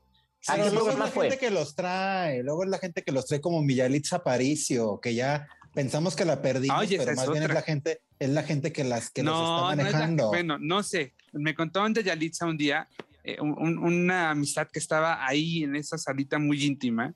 [0.56, 1.30] Pero sí, luego es la fue?
[1.30, 5.14] gente que los trae, luego es la gente que los trae como Millalitza Aparicio, que
[5.16, 7.54] ya pensamos que la perdimos, Oye, pero es más bien es otra.
[7.56, 10.28] la gente, es la gente que las que los no, está no es la manejando.
[10.30, 11.14] bueno, no sé.
[11.34, 12.88] Me contaban de Yalitza un día,
[13.24, 17.14] eh, un- una amistad que estaba ahí en esa salita muy íntima,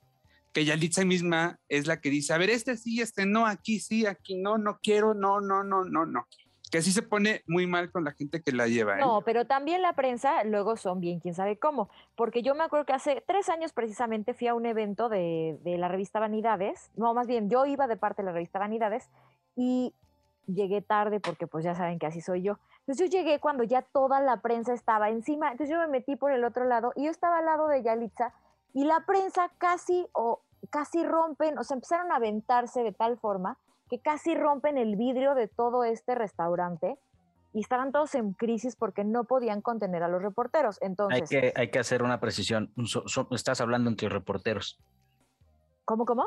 [0.53, 4.05] que Yalitza misma es la que dice, a ver, este sí, este no, aquí sí,
[4.05, 6.27] aquí no, no quiero, no, no, no, no, no.
[6.71, 8.97] Que así se pone muy mal con la gente que la lleva.
[8.97, 9.01] ¿eh?
[9.01, 11.89] No, pero también la prensa luego son bien, quién sabe cómo.
[12.15, 15.77] Porque yo me acuerdo que hace tres años precisamente fui a un evento de, de
[15.77, 16.89] la revista Vanidades.
[16.95, 19.09] No, más bien, yo iba de parte de la revista Vanidades
[19.55, 19.93] y
[20.47, 22.57] llegué tarde porque pues ya saben que así soy yo.
[22.79, 25.51] Entonces yo llegué cuando ya toda la prensa estaba encima.
[25.51, 28.33] Entonces yo me metí por el otro lado y yo estaba al lado de Yalitza
[28.73, 33.57] y la prensa casi o casi rompen, o sea, empezaron a aventarse de tal forma
[33.91, 36.97] que casi rompen el vidrio de todo este restaurante
[37.53, 40.81] y estaban todos en crisis porque no podían contener a los reporteros.
[40.81, 42.71] Entonces, Hay que, hay que hacer una precisión.
[42.85, 44.79] So- so- estás hablando entre reporteros.
[45.91, 46.25] ¿Cómo, cómo?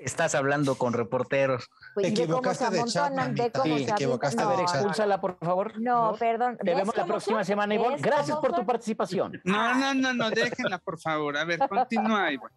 [0.00, 1.68] Estás hablando con reporteros.
[1.94, 3.60] Pues, Te equivocaste de chat, amontonan, ve mamita.
[3.60, 4.74] cómo Sí, se te equivocaste de No, chat.
[4.76, 5.80] Expúlsala, por favor.
[5.80, 6.56] No, perdón.
[6.56, 7.44] Te ¿ves vemos la próxima son?
[7.44, 7.94] semana, Ivonne.
[7.96, 9.40] ¿Ves Gracias por tu participación.
[9.44, 11.36] No, no, no, no, déjenla, por favor.
[11.36, 12.54] A ver, continúa, Ivonne.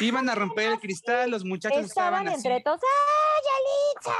[0.00, 3.42] Iban a romper el cristal, los muchachos Estaban estaban, entre todos, ¡ay,
[4.04, 4.18] Yalitza!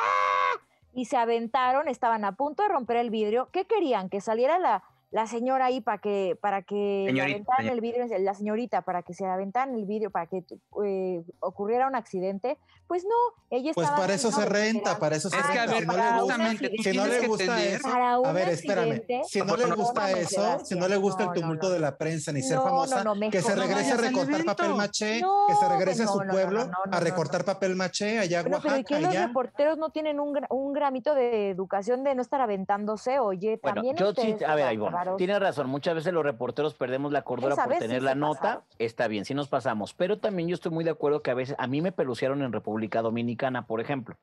[0.93, 3.49] Y se aventaron, estaban a punto de romper el vidrio.
[3.53, 4.09] ¿Qué querían?
[4.09, 4.83] Que saliera la,
[5.15, 9.15] la señora ahí para que, para que Señorita, aventaran el vidrio, la señorita, para que
[9.15, 10.43] se aventaran el vidrio, para que
[10.85, 12.59] eh, ocurriera un accidente.
[12.89, 13.15] Pues no,
[13.49, 15.73] ella Pues estaba para eso se renta, para eso se Es que, a renta.
[15.73, 17.89] ver, si no le gusta, si no le eso,
[18.25, 19.03] a ver, espérame.
[19.27, 22.33] Si no le gusta eso, si no le gusta el tumulto no, de la prensa
[22.33, 25.55] ni ser No, famosa, no, no, que se regrese a recortar papel maché, No, que
[25.55, 28.77] se regrese a su pueblo no, no, a recortar papel maché allá a Bueno, pero
[28.77, 32.21] ¿y Oaxaca que los reporteros no tienen un, gra- un gramito de educación de no
[32.23, 33.19] estar aventándose?
[33.19, 35.19] Oye, también ustedes, a ver, Ivonne, bárbaros.
[35.19, 35.69] tienes razón.
[35.69, 38.41] Muchas veces los reporteros perdemos la cordura Esa por sí tener la nota.
[38.41, 38.65] pasaron.
[38.79, 39.95] Está bien, sí nos pasamos.
[39.95, 42.53] Pero también yo estoy muy de acuerdo que a veces a mí me pelucearon en
[42.53, 44.17] República Dominicana, por ejemplo.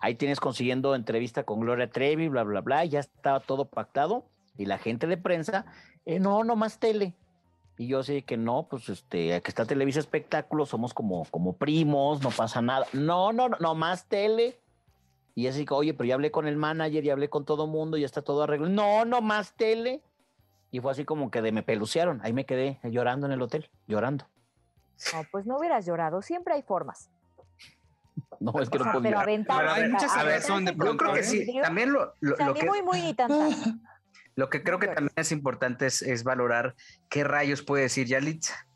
[0.00, 2.84] Ahí tienes consiguiendo entrevista con Gloria Trevi, bla, bla, bla.
[2.84, 4.24] Ya estaba todo pactado.
[4.58, 5.66] Y la gente de prensa,
[6.04, 7.14] eh, no, no más tele.
[7.78, 12.22] Y yo sé que no, pues este, que está Televisa Espectáculos, somos como, como primos,
[12.22, 12.86] no pasa nada.
[12.92, 14.58] No, no, no, no más tele.
[15.34, 17.98] Y así que, oye, pero ya hablé con el manager, ya hablé con todo mundo,
[17.98, 18.72] ya está todo arreglado.
[18.72, 20.00] No, no más tele.
[20.70, 22.20] Y fue así como que de me pelucearon.
[22.22, 24.26] Ahí me quedé llorando en el hotel, llorando.
[25.14, 26.22] No, pues no hubieras llorado.
[26.22, 27.10] Siempre hay formas.
[28.40, 29.10] No, es que O no sea, podía.
[29.10, 29.58] pero aventar.
[29.60, 31.24] Pero hay mucha a ver, razón de Yo creo pronto, que ¿eh?
[31.24, 31.60] sí.
[31.62, 33.16] También lo, lo- O sea, lo que, muy, muy
[34.36, 36.74] lo que creo que también es importante es, es valorar
[37.08, 38.66] qué rayos puede decir Yalitza.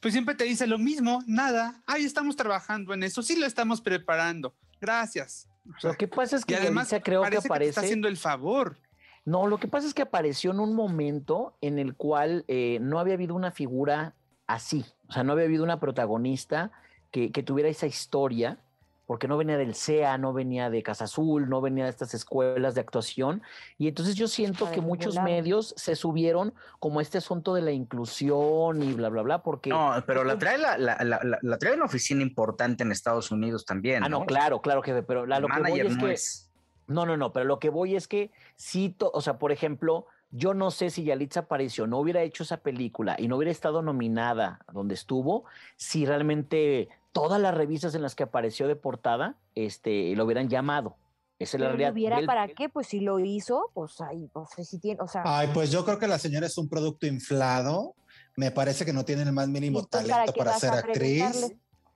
[0.00, 1.82] Pues siempre te dice lo mismo, nada.
[1.86, 4.54] Ahí estamos trabajando en eso, sí lo estamos preparando.
[4.80, 5.48] Gracias.
[5.82, 7.80] Lo que pasa es y que además Yalitza creo que parece que, te está aparece.
[7.80, 8.76] haciendo el favor.
[9.24, 12.98] No, lo que pasa es que apareció en un momento en el cual eh, no
[12.98, 14.14] había habido una figura
[14.46, 14.84] así.
[15.08, 16.72] O sea, no había habido una protagonista
[17.10, 18.58] que, que tuviera esa historia,
[19.06, 22.74] porque no venía del CEA, no venía de Casa Azul, no venía de estas escuelas
[22.74, 23.42] de actuación.
[23.78, 27.72] Y entonces yo siento que muchos medios se subieron como a este asunto de la
[27.72, 29.70] inclusión y bla, bla, bla, porque...
[29.70, 33.30] No, pero la trae la, la, la, la- la trae una oficina importante en Estados
[33.30, 34.02] Unidos también.
[34.02, 36.12] Ah, no, claro, claro, jefe, pero la, lo que voy es que...
[36.12, 36.48] es.
[36.86, 40.54] No, no, no, pero lo que voy es que sí, o sea, por ejemplo, yo
[40.54, 44.60] no sé si Yalitza Aparicio no hubiera hecho esa película y no hubiera estado nominada
[44.72, 45.44] donde estuvo,
[45.76, 50.96] si realmente todas las revistas en las que apareció de portada, este, lo hubieran llamado.
[51.38, 51.92] Esa es la realidad.
[51.92, 55.22] hubiera Del- para qué, pues si lo hizo, pues ahí, pues si tiene, o sea,
[55.24, 57.94] Ay, pues yo creo que la señora es un producto inflado.
[58.36, 60.70] Me parece que no tiene el más mínimo ¿Y entonces para talento para vas ser
[60.72, 61.54] actriz,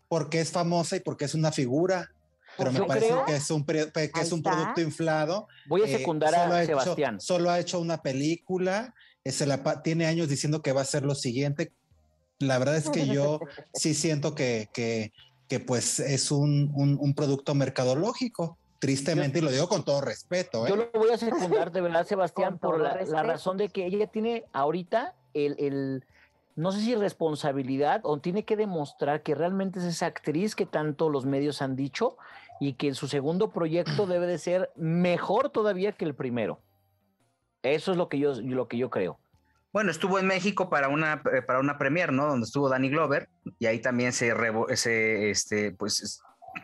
[0.08, 2.10] porque es famosa y porque es una figura.
[2.58, 5.48] Pero me parece creo- que es un, que es un producto inflado.
[5.66, 7.20] Voy a Eh, secundar solo ha a hecho- Sebastián.
[7.20, 11.04] solo ha hecho una película, eh, se la tiene años diciendo que va a ser
[11.04, 11.72] lo siguiente.
[12.38, 13.40] La verdad es que yo
[13.74, 15.12] sí siento que, que,
[15.48, 20.66] que pues es un, un- un producto mercadológico, tristemente, y lo digo con todo respeto.
[20.66, 20.70] ¿eh?
[20.70, 24.06] Yo lo voy a secundar de verdad, Sebastián, por la, la razón de que ella
[24.06, 26.04] tiene ahorita el, el-
[26.56, 31.10] no sé si responsabilidad o tiene que demostrar que realmente es esa actriz que tanto
[31.10, 32.16] los medios han dicho
[32.60, 36.60] y que su segundo proyecto debe de ser mejor todavía que el primero.
[37.62, 39.18] Eso es lo que yo, lo que yo creo.
[39.72, 42.26] Bueno, estuvo en México para una, eh, para una premier, ¿no?
[42.26, 46.22] Donde estuvo Danny Glover y ahí también se, revo- se este, pues, es-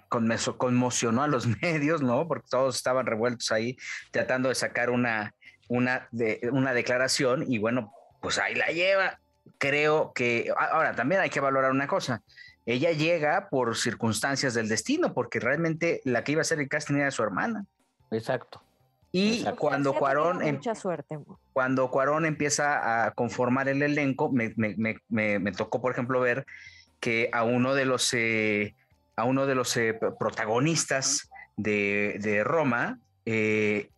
[0.08, 2.26] conmeso- conmocionó a los medios, ¿no?
[2.26, 3.76] Porque todos estaban revueltos ahí
[4.12, 5.34] tratando de sacar una,
[5.68, 9.18] una, de, una declaración y bueno, pues ahí la lleva.
[9.58, 12.22] Creo que, ahora también hay que valorar una cosa.
[12.64, 16.94] Ella llega por circunstancias del destino, porque realmente la que iba a hacer el casting
[16.96, 17.66] era su hermana.
[18.10, 18.62] Exacto.
[19.10, 19.58] Y Exacto.
[19.60, 21.18] cuando Cuarón em- mucha suerte.
[21.52, 26.20] cuando Cuarón empieza a conformar el elenco, me, me- me- me- me tocó, por ejemplo,
[26.20, 26.46] ver
[27.00, 28.74] que a uno de los, eh,
[29.16, 33.90] a uno de los eh, protagonistas de, de Roma, eh,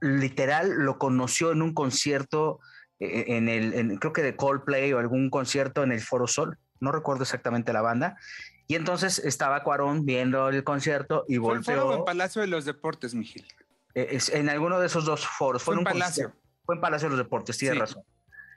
[0.00, 2.58] literal lo conoció en un concierto,
[2.98, 6.58] eh, en el, en- creo que de Coldplay o algún concierto en el Foro Sol,
[6.82, 8.18] no recuerdo exactamente la banda.
[8.66, 13.14] Y entonces estaba Cuarón viendo el concierto y Fue en volteó Palacio de los Deportes,
[13.14, 13.46] Miguel.
[13.94, 15.62] eh, en alguno de esos dos foros.
[15.62, 16.24] Fue Fue, en un Palacio.
[16.24, 16.38] concierto.
[16.66, 17.80] Fue en Palacio de los Deportes, tienes Sí.
[17.80, 18.02] razón.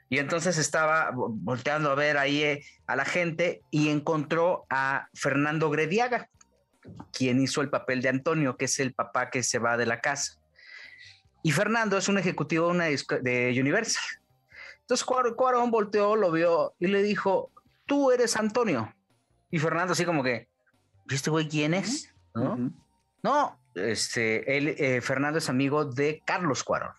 [0.08, 5.08] Y entonces estaba vo- volteando a ver ahí eh, a la gente y encontró a
[5.14, 6.30] Fernando Grediaga,
[7.12, 10.00] quien hizo el papel de Antonio, que es el papá que se va de la
[10.00, 10.38] casa.
[11.42, 12.84] Y Fernando es un ejecutivo de, una
[13.20, 14.02] de Universal.
[14.80, 17.50] Entonces Cuar- Cuarón volteó, lo vio y le dijo,
[17.86, 18.94] tú eres Antonio.
[19.50, 20.48] Y Fernando así como que,
[21.08, 22.12] ¿este güey quién es?
[22.34, 22.72] ¿No?
[23.22, 26.92] No, este, él, eh, Fernando es amigo de Carlos Cuarón.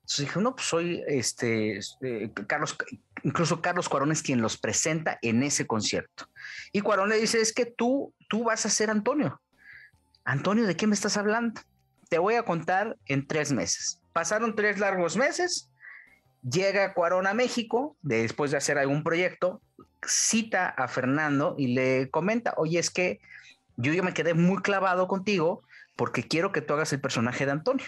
[0.00, 2.76] Entonces dije, no, pues soy este, eh, Carlos,
[3.22, 6.28] incluso Carlos Cuarón es quien los presenta en ese concierto.
[6.72, 9.40] Y Cuarón le dice, es que tú, tú vas a ser Antonio.
[10.24, 11.60] Antonio, ¿de qué me estás hablando?
[12.08, 14.00] Te voy a contar en tres meses.
[14.12, 15.70] Pasaron tres largos meses,
[16.42, 19.62] llega Cuarón a México, después de hacer algún proyecto,
[20.06, 23.20] cita a Fernando y le comenta, oye, es que
[23.76, 25.62] yo ya me quedé muy clavado contigo
[25.96, 27.86] porque quiero que tú hagas el personaje de Antonio.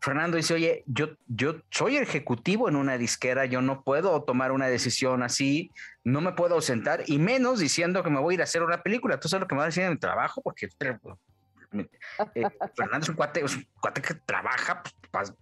[0.00, 4.66] Fernando dice, oye, yo, yo soy ejecutivo en una disquera, yo no puedo tomar una
[4.66, 5.70] decisión así,
[6.02, 8.82] no me puedo sentar, y menos diciendo que me voy a ir a hacer una
[8.82, 9.20] película.
[9.20, 13.08] Tú sabes lo que me va a decir en mi trabajo, porque eh, Fernando es
[13.08, 15.32] un, cuate, que trabaja pues,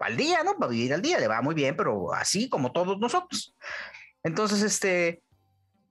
[0.00, 0.54] al día, ¿no?
[0.56, 3.54] Para vivir al día, le va muy bien, pero así como todos nosotros.
[4.26, 5.22] Entonces, este,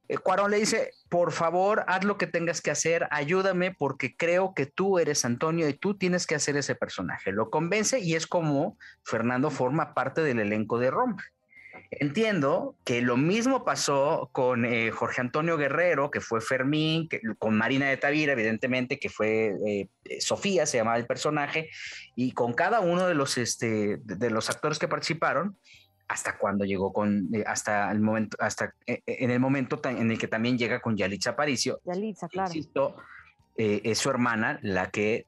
[0.10, 4.54] eh, Cuarón le dice, por favor, haz lo que tengas que hacer, ayúdame porque creo
[4.54, 7.32] que tú eres Antonio y tú tienes que hacer ese personaje.
[7.32, 11.24] Lo convence y es como Fernando forma parte del elenco de Roma.
[11.92, 17.08] Entiendo que lo mismo pasó con eh, Jorge Antonio Guerrero, que fue Fermín,
[17.40, 19.88] con Marina de Tavira, evidentemente, que fue eh,
[20.20, 21.70] Sofía, se llamaba el personaje,
[22.18, 25.58] y con cada uno de los, este, de los actores que participaron,
[26.08, 30.12] hasta cuando llegó con, eh, hasta el momento, hasta eh, eh, en el momento en
[30.12, 31.80] el que también llega con Yalitza Aparicio.
[31.86, 32.50] Yalitza, claro.
[32.54, 32.96] Insisto,
[33.58, 35.28] es su hermana la que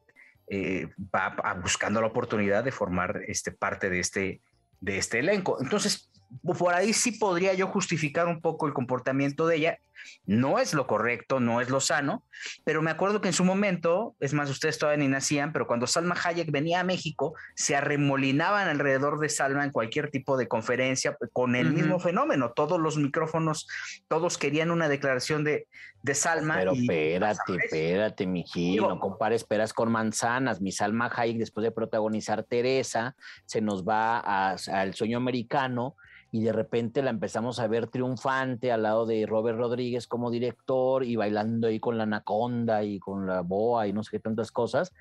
[1.16, 4.42] va buscando la oportunidad de formar este, parte de este,
[4.82, 5.58] de este elenco.
[5.62, 6.10] Entonces,
[6.58, 9.80] por ahí sí podría yo justificar un poco el comportamiento de ella.
[10.26, 12.24] No es lo correcto, no es lo sano,
[12.64, 15.88] pero me acuerdo que en su momento, es más, ustedes todavía ni nacían, pero cuando
[15.88, 21.18] Salma Hayek venía a México, se arremolinaban alrededor de Salma en cualquier tipo de conferencia
[21.34, 22.52] con el mismo fenómeno.
[22.52, 23.68] Todos los micrófonos,
[24.08, 25.68] todos querían una declaración de,
[26.02, 26.56] de Salma.
[26.56, 28.46] Pero espérate, espérate, mi
[28.78, 30.62] no compares peras con manzanas.
[30.62, 35.96] Mi Salma Hayek, después de protagonizar Teresa, se nos va al sueño americano
[36.38, 41.04] y de repente la empezamos a ver triunfante al lado de Robert Rodríguez como director
[41.04, 44.52] y bailando ahí con la anaconda y con la boa y no sé qué tantas
[44.52, 44.94] cosas.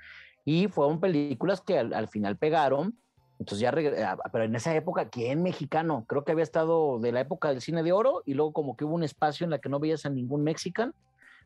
[0.46, 2.98] Y fueron películas que al, final pegaron.
[3.38, 3.74] Entonces ya,
[4.06, 6.06] ah, pero en esa época, ¿quién mexicano?
[6.08, 8.86] Creo que había estado de la época del cine de oro y luego como que
[8.86, 10.94] hubo un espacio en la que no veías a ningún mexicano.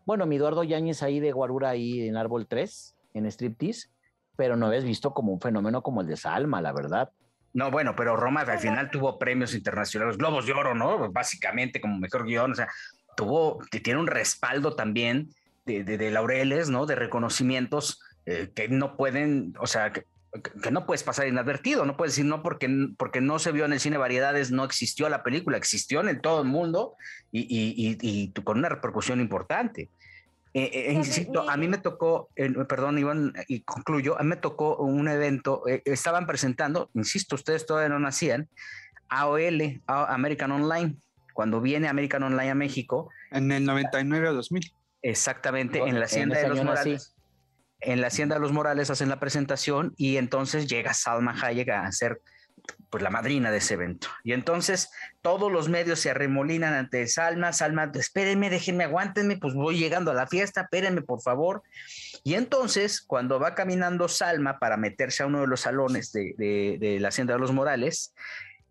[0.07, 3.89] Bueno, mi Eduardo Yáñez ahí de Guarura ahí en Árbol 3, en Striptease,
[4.37, 7.11] pero no habías visto como un fenómeno como el de Salma, la verdad.
[7.53, 11.11] No, bueno, pero Roma al final tuvo premios internacionales, Globos de Oro, ¿no?
[11.11, 12.69] Básicamente como mejor guion, o sea,
[13.17, 15.31] tuvo, tiene un respaldo también
[15.67, 16.87] de, laureles, ¿no?
[16.87, 20.05] De reconocimientos eh, que no pueden, o sea, que,
[20.71, 23.81] no puedes pasar inadvertido, no puedes decir no porque, porque no se vio en el
[23.81, 26.95] cine variedades, no existió la película, existió en todo el mundo
[27.33, 29.89] y, y, y con una repercusión importante.
[30.53, 32.29] Eh, eh, insisto, a mí me tocó,
[32.69, 37.67] perdón, Iván, y concluyo, a mí me tocó un evento, eh, estaban presentando, insisto, ustedes
[37.67, 38.49] todavía no nacían,
[39.09, 40.97] AOL, American Online,
[41.35, 43.11] cuando viene American Online a México.
[43.31, 44.73] En el 99 o 2000.
[45.03, 47.15] Exactamente, en la Hacienda de los Morales.
[47.81, 51.87] En la Hacienda de los Morales hacen la presentación y entonces llega Salma Hayek a
[51.87, 52.21] hacer
[52.91, 54.09] pues la madrina de ese evento.
[54.25, 54.91] Y entonces
[55.23, 60.15] todos los medios se arremolinan ante Salma, Salma, espérenme, déjenme, aguántenme, pues voy llegando a
[60.15, 61.63] la fiesta, espérenme por favor.
[62.25, 67.09] Y entonces cuando va caminando Salma para meterse a uno de los salones de, la
[67.09, 68.15] Hacienda de los Morales,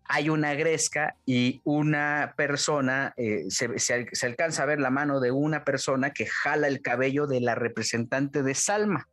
[0.04, 5.30] hay una gresca y una persona, eh, se, se alcanza a ver la mano de
[5.30, 9.08] una persona que jala el cabello de la representante de Salma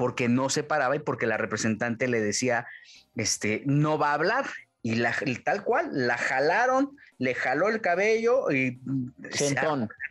[0.00, 2.66] porque no se paraba y porque la representante le decía,
[3.16, 4.46] este, no va a hablar.
[4.82, 8.80] Y, la, tal cual, la jalaron, le jaló el cabello y
[9.30, 9.54] se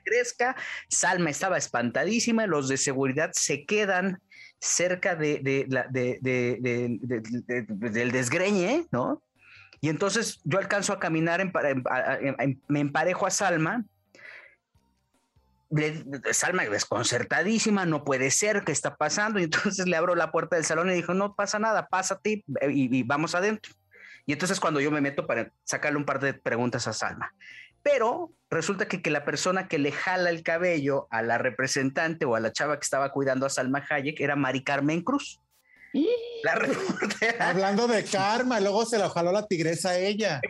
[0.03, 0.55] crezca.
[0.89, 4.21] Salma estaba espantadísima, los de seguridad se quedan
[4.59, 5.39] cerca de,
[7.79, 9.23] del desgreñe, ¿no?
[9.81, 11.41] Y entonces yo alcanzo a caminar,
[12.67, 13.85] me emparejo a Salma
[16.31, 19.39] Salma desconcertadísima, no puede ser, ¿qué está pasando?
[19.39, 22.97] Y entonces le abro la puerta del salón y dijo, no pasa nada, pásate y,
[22.97, 23.73] y vamos adentro.
[24.25, 27.33] Y entonces cuando yo me meto para sacarle un par de preguntas a Salma.
[27.81, 32.35] Pero resulta que, que la persona que le jala el cabello a la representante o
[32.35, 35.41] a la chava que estaba cuidando a Salma Hayek era Mari Carmen Cruz.
[35.93, 36.53] La
[37.49, 40.41] Hablando de karma, luego se la jaló la tigresa a ella.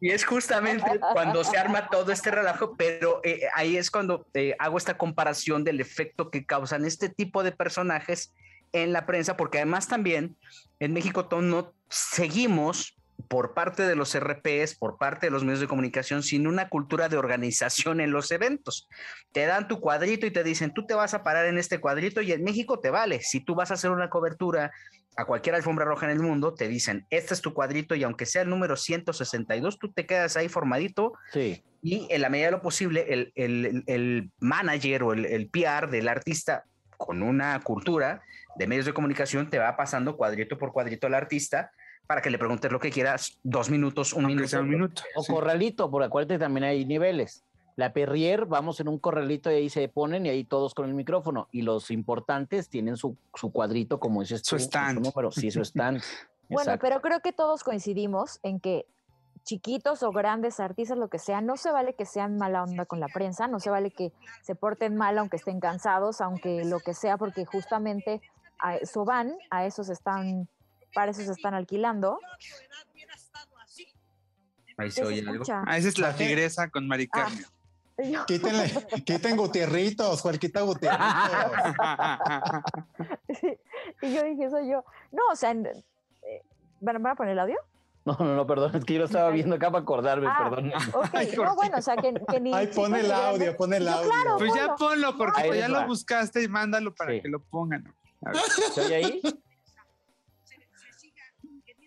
[0.00, 4.54] y es justamente cuando se arma todo este relajo, pero eh, ahí es cuando eh,
[4.58, 8.32] hago esta comparación del efecto que causan este tipo de personajes
[8.72, 10.36] en la prensa, porque además también
[10.80, 12.96] en México no seguimos
[13.34, 17.08] por parte de los RPs, por parte de los medios de comunicación, sin una cultura
[17.08, 18.88] de organización en los eventos.
[19.32, 22.20] Te dan tu cuadrito y te dicen, tú te vas a parar en este cuadrito
[22.20, 23.22] y en México te vale.
[23.22, 24.70] Si tú vas a hacer una cobertura
[25.16, 28.24] a cualquier alfombra roja en el mundo, te dicen, este es tu cuadrito y aunque
[28.24, 31.14] sea el número 162, tú te quedas ahí formadito.
[31.32, 31.60] Sí.
[31.82, 35.90] Y en la medida de lo posible, el, el, el manager o el, el PR
[35.90, 36.66] del artista
[36.96, 38.22] con una cultura
[38.54, 41.72] de medios de comunicación te va pasando cuadrito por cuadrito al artista
[42.06, 44.48] para que le preguntes lo que quieras, dos minutos, un Aunque minuto.
[44.48, 45.02] sea un minuto.
[45.16, 45.32] O sí.
[45.32, 47.44] corralito, porque acuérdate también hay niveles.
[47.76, 50.94] La Perrier, vamos en un corralito y ahí se ponen y ahí todos con el
[50.94, 51.48] micrófono.
[51.50, 55.00] Y los importantes tienen su, su cuadrito, como dices Su tú, stand.
[55.00, 55.30] número.
[55.32, 56.00] Sí, su stand.
[56.50, 58.84] Bueno, pero creo que todos coincidimos en que
[59.44, 63.00] chiquitos o grandes artistas, lo que sea, no se vale que sean mala onda con
[63.00, 64.12] la prensa, no se vale que
[64.42, 68.20] se porten mal aunque estén cansados, aunque lo que sea, porque justamente
[68.58, 70.48] a eso van, a eso se están,
[70.94, 72.18] para eso se están alquilando.
[74.76, 75.32] Ahí ¿Qué se oye algo.
[75.34, 75.62] escucha?
[75.66, 77.28] Ah, esa es la tigresa con Mari Ah.
[78.26, 78.72] Quítenle,
[79.04, 81.06] quiten Gutierritos, Juan, quita Gutierritos.
[84.02, 84.84] y yo dije, soy yo.
[85.12, 86.42] No, o sea, en- eh,
[86.80, 87.56] ¿van van a poner el audio?
[88.04, 90.72] No, no, no, perdón, es que yo lo estaba viendo acá para acordarme, Ah, perdón.
[91.12, 93.90] Ay, no, bueno, o sea, que, que ni Ay, pon el audio, pon el Yo,
[93.92, 94.10] audio.
[94.10, 95.14] claro, Pues ya ponlo.
[95.36, 95.80] Ahí pues ya va.
[95.82, 97.22] lo buscaste y mándalo para Sí.
[97.22, 97.94] que lo pongan.
[98.26, 98.40] A ver.
[98.74, 99.22] ¿Se oye ahí?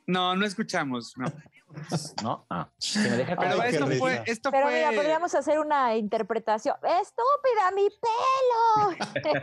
[0.08, 1.14] No, no escuchamos.
[1.18, 1.26] No.
[2.24, 4.76] No, ah, si me deja Pero Ay, esto fue, esto Pero fue.
[4.76, 6.76] mira, podríamos hacer una interpretación.
[6.82, 9.42] ¡Estúpida, mi pelo!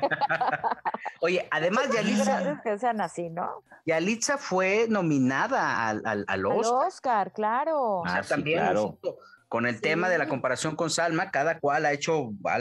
[1.21, 3.63] Oye, además Yalitza, que sean así, ¿no?
[3.85, 6.87] Yalitza fue nominada al, al, al Al Oscar.
[6.87, 7.99] Oscar, claro.
[8.01, 8.99] O sea, Ah, sí, también claro.
[9.49, 12.59] con el tema de la comparación con Salma, cada cual ha hecho, ha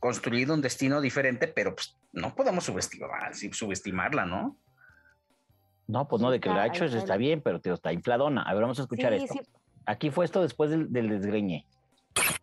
[0.00, 4.56] construido un destino diferente, pero pues, no podemos subestimar, subestimarla, ¿no?
[5.88, 8.42] No, pues no, de que lo ha hecho, eso está bien, pero tío, está infladona.
[8.42, 9.34] A ver, vamos a escuchar Sí, esto.
[9.34, 9.40] sí.
[9.86, 11.64] Aquí fue esto después del, del desgreñe.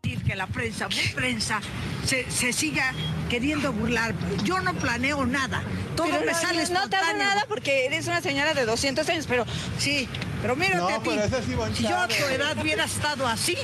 [0.02, 1.60] decir que la prensa, muy prensa,
[2.04, 2.92] se, se siga
[3.30, 4.16] queriendo burlar.
[4.44, 5.62] Yo no planeo nada.
[5.96, 7.24] Todo Pero me no, sale no, no te espontáneo.
[7.24, 9.46] nada porque eres una señora de 200 años, pero
[9.78, 10.10] Sí,
[10.42, 11.10] pero mírate No, a ti.
[11.10, 13.56] pero ese es Ivonne si yo a tu edad hubiera estado así,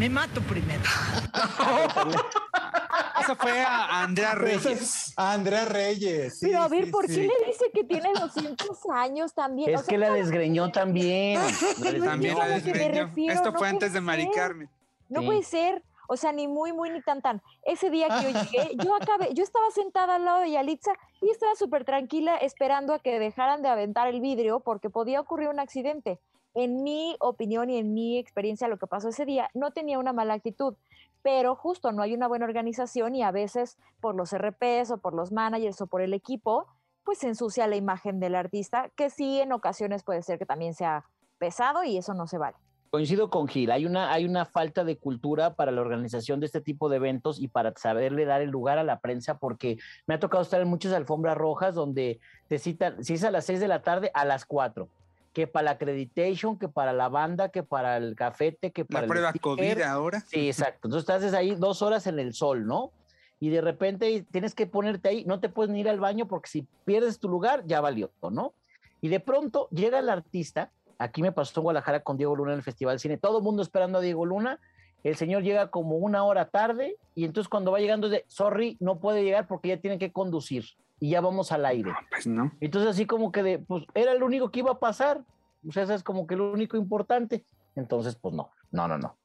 [0.00, 0.82] me mato primero.
[3.22, 4.66] Eso fue a Andrea Reyes.
[4.66, 6.38] es Andrea Reyes.
[6.38, 7.14] sí, Pero a ver, sí, ¿por sí.
[7.16, 9.70] qué le dice que tiene 200 años también?
[9.70, 11.38] O Es sea, que la desgreñó también.
[11.82, 13.04] La También la desgreñó.
[13.06, 14.32] refiero, Esto no fue antes de Mari ser.
[14.34, 14.70] Carmen.
[15.10, 15.26] No Sí.
[15.26, 15.82] puede ser.
[16.08, 17.40] O sea, ni muy, muy, ni tan, tan.
[17.62, 21.30] Ese día que yo llegué, yo acabé, yo estaba sentada al lado de Yalitza y
[21.30, 25.60] estaba súper tranquila esperando a que dejaran de aventar el vidrio porque podía ocurrir un
[25.60, 26.18] accidente.
[26.54, 30.12] En mi opinión y en mi experiencia, lo que pasó ese día, no tenía una
[30.12, 30.74] mala actitud,
[31.22, 35.14] pero justo no hay una buena organización y a veces por los RPs o por
[35.14, 36.66] los managers o por el equipo,
[37.04, 40.74] pues se ensucia la imagen del artista, que sí en ocasiones puede ser que también
[40.74, 41.04] sea
[41.38, 42.56] pesado y eso no se vale.
[42.90, 46.60] Coincido con Gil, hay una, hay una falta de cultura para la organización de este
[46.60, 50.18] tipo de eventos y para saberle dar el lugar a la prensa, porque me ha
[50.18, 53.68] tocado estar en muchas alfombras rojas donde te citan, si es a las 6 de
[53.68, 54.88] la tarde, a las 4,
[55.32, 59.04] que para la accreditation, que para la banda, que para el cafete, que para La
[59.04, 59.42] el prueba sticker.
[59.42, 60.20] COVID ahora.
[60.20, 60.88] Sí, exacto.
[60.88, 62.92] Entonces estás ahí dos horas en el sol, ¿no?
[63.38, 66.50] Y de repente tienes que ponerte ahí, no te puedes ni ir al baño porque
[66.50, 68.52] si pierdes tu lugar, ya valió, ¿no?
[69.00, 72.58] Y de pronto llega el artista, aquí me pasó en Guadalajara con Diego Luna en
[72.58, 74.58] el Festival de Cine, todo el mundo esperando a Diego Luna,
[75.04, 78.76] el señor llega como una hora tarde y entonces cuando va llegando es de, sorry,
[78.80, 80.66] no puede llegar porque ya tiene que conducir
[81.00, 81.90] y ya vamos al aire.
[81.90, 82.52] No, pues no.
[82.60, 85.22] Entonces así como que de, pues era el único que iba a pasar,
[85.66, 87.44] o sea, eso es como que lo único importante.
[87.74, 89.16] Entonces, pues no, no, no, no.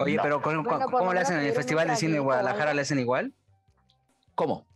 [0.00, 0.22] Oye, No.
[0.22, 2.74] pero ¿cómo, Bueno, cómo- lo le hacen en el Festival de Cine de Guadalajara?
[2.74, 3.32] ¿Le hacen igual?
[4.34, 4.66] ¿Cómo?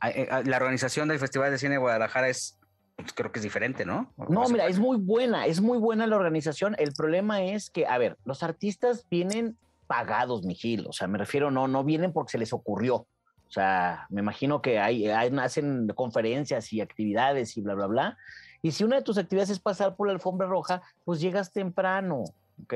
[0.00, 2.58] Ah, eh, ah, La organización del Festival de Cine de Guadalajara es,
[2.96, 4.12] pues, creo que es diferente, ¿no?
[4.16, 6.74] ¿O cómo No, mira, es muy buena, es muy buena la organización.
[6.78, 9.56] El problema es que, a ver, los artistas vienen
[9.86, 10.86] pagados, Mijil.
[10.88, 13.06] O sea, me refiero, no, no vienen porque se les ocurrió.
[13.48, 18.18] O sea, me imagino que hay, hay- hacen conferencias y actividades y bla, bla, bla.
[18.62, 22.24] Y si una de tus actividades es pasar por la alfombra roja, pues llegas temprano,
[22.64, 22.74] ¿ok?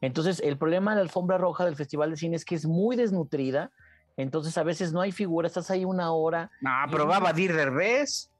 [0.00, 2.96] Entonces, el problema de la alfombra roja del Festival de Cine es que es muy
[2.96, 3.70] desnutrida.
[4.16, 6.50] Entonces, a veces no hay figura, estás ahí una hora.
[6.60, 8.30] No, pero va a Badir Derbez.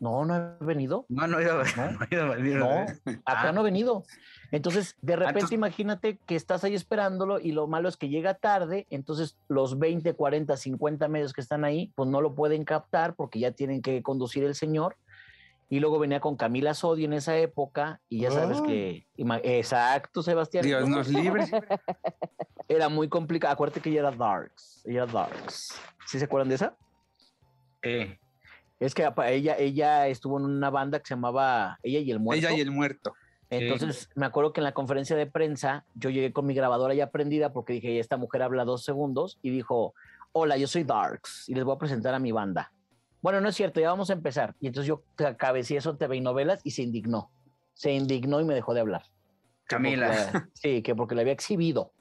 [0.00, 1.06] No, no he venido.
[1.08, 1.90] No, no he ido, ¿No?
[1.92, 2.68] no he ido a Badir No,
[3.24, 3.52] acá Ah.
[3.52, 4.04] no ha venido.
[4.52, 8.34] Entonces, de repente, entonces- imagínate que estás ahí esperándolo y lo malo es que llega
[8.34, 13.14] tarde, entonces los 20, 40, 50 medios que están ahí, pues no lo pueden captar
[13.14, 14.96] porque ya tienen que conducir el señor.
[15.70, 19.04] Y luego venía con Camila Sodi en esa época y ya sabes Ay.
[19.16, 19.58] que...
[19.58, 20.64] Exacto, Sebastián.
[20.64, 21.44] Dios nos libre.
[22.68, 23.52] Era muy complicado.
[23.52, 24.82] Acuérdate que ella era Darks.
[24.86, 25.74] Ella era Darks.
[26.06, 26.74] ¿Sí se acuerdan de esa?
[27.82, 28.18] Eh,
[28.80, 32.46] Es que ella, ella estuvo en una banda que se llamaba Ella y el Muerto.
[32.46, 33.14] Ella y el muerto.
[33.50, 37.10] Entonces, me acuerdo que en la conferencia de prensa yo llegué con mi grabadora ya
[37.10, 39.94] prendida porque dije, esta mujer habla dos segundos y dijo,
[40.32, 42.72] hola, yo soy Darks y les voy a presentar a mi banda.
[43.22, 44.54] Bueno, no es cierto, ya vamos a empezar.
[44.60, 45.02] Y entonces yo
[45.36, 47.30] cabeceé eso en TV y novelas y se indignó.
[47.72, 49.04] Se indignó y me dejó de hablar.
[49.64, 50.50] Camila.
[50.52, 51.92] sí, que porque le había exhibido.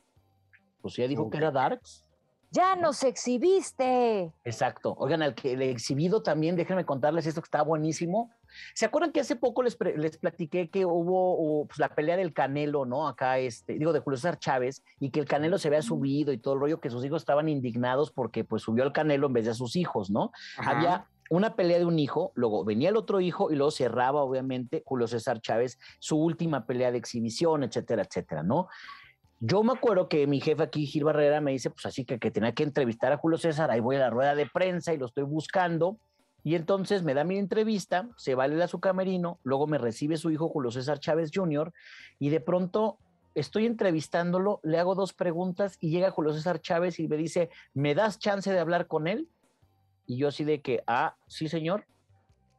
[0.82, 2.07] Pues ella dijo que era Darks.
[2.52, 4.32] Ya nos exhibiste.
[4.46, 4.96] Exacto.
[4.98, 8.32] Oigan, al que le exhibido también, déjenme contarles esto que está buenísimo.
[8.74, 12.86] ¿Se acuerdan que hace poco les, les platiqué que hubo pues, la pelea del Canelo,
[12.86, 13.08] ¿no?
[13.08, 16.38] Acá, este, digo, de Julio César Chávez, y que el Canelo se había subido y
[16.38, 19.46] todo el rollo, que sus hijos estaban indignados porque pues subió el Canelo en vez
[19.46, 20.32] de a sus hijos, ¿no?
[20.58, 24.84] Había una pelea de un hijo, luego venía el otro hijo y luego cerraba, obviamente,
[24.86, 28.68] Julio César Chávez su última pelea de exhibición, etcétera, etcétera, ¿no?
[29.40, 32.32] Yo me acuerdo que mi jefe aquí, Gil Barrera, me dice, pues así que, que
[32.32, 35.06] tenía que entrevistar a Julio César, ahí voy a la rueda de prensa y lo
[35.06, 36.00] estoy buscando.
[36.44, 40.32] Y entonces me da mi entrevista, se va a su camerino, luego me recibe su
[40.32, 41.74] hijo Julio César Chávez Jr.
[42.20, 42.98] y de pronto
[43.36, 47.94] estoy entrevistándolo, le hago dos preguntas y llega Julio César Chávez y me dice, ¿me
[47.94, 49.28] das chance de hablar con él?
[50.08, 51.86] Y yo así de que, ah, sí señor,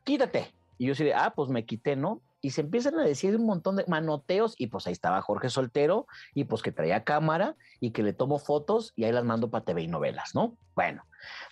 [0.04, 0.52] quítate.
[0.76, 2.20] Y yo así de, ah, pues me quité, ¿no?
[2.40, 6.06] Y se empiezan a decir un montón de manoteos y pues ahí estaba Jorge Soltero
[6.34, 9.64] y pues que traía cámara y que le tomo fotos y ahí las mando para
[9.64, 10.56] TV y novelas, ¿no?
[10.74, 11.04] Bueno,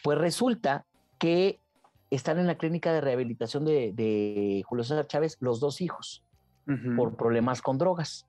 [0.03, 0.85] pues resulta
[1.19, 1.61] que
[2.11, 6.23] están en la clínica de rehabilitación de, Julio César Chávez los dos hijos
[6.97, 8.27] por problemas con drogas.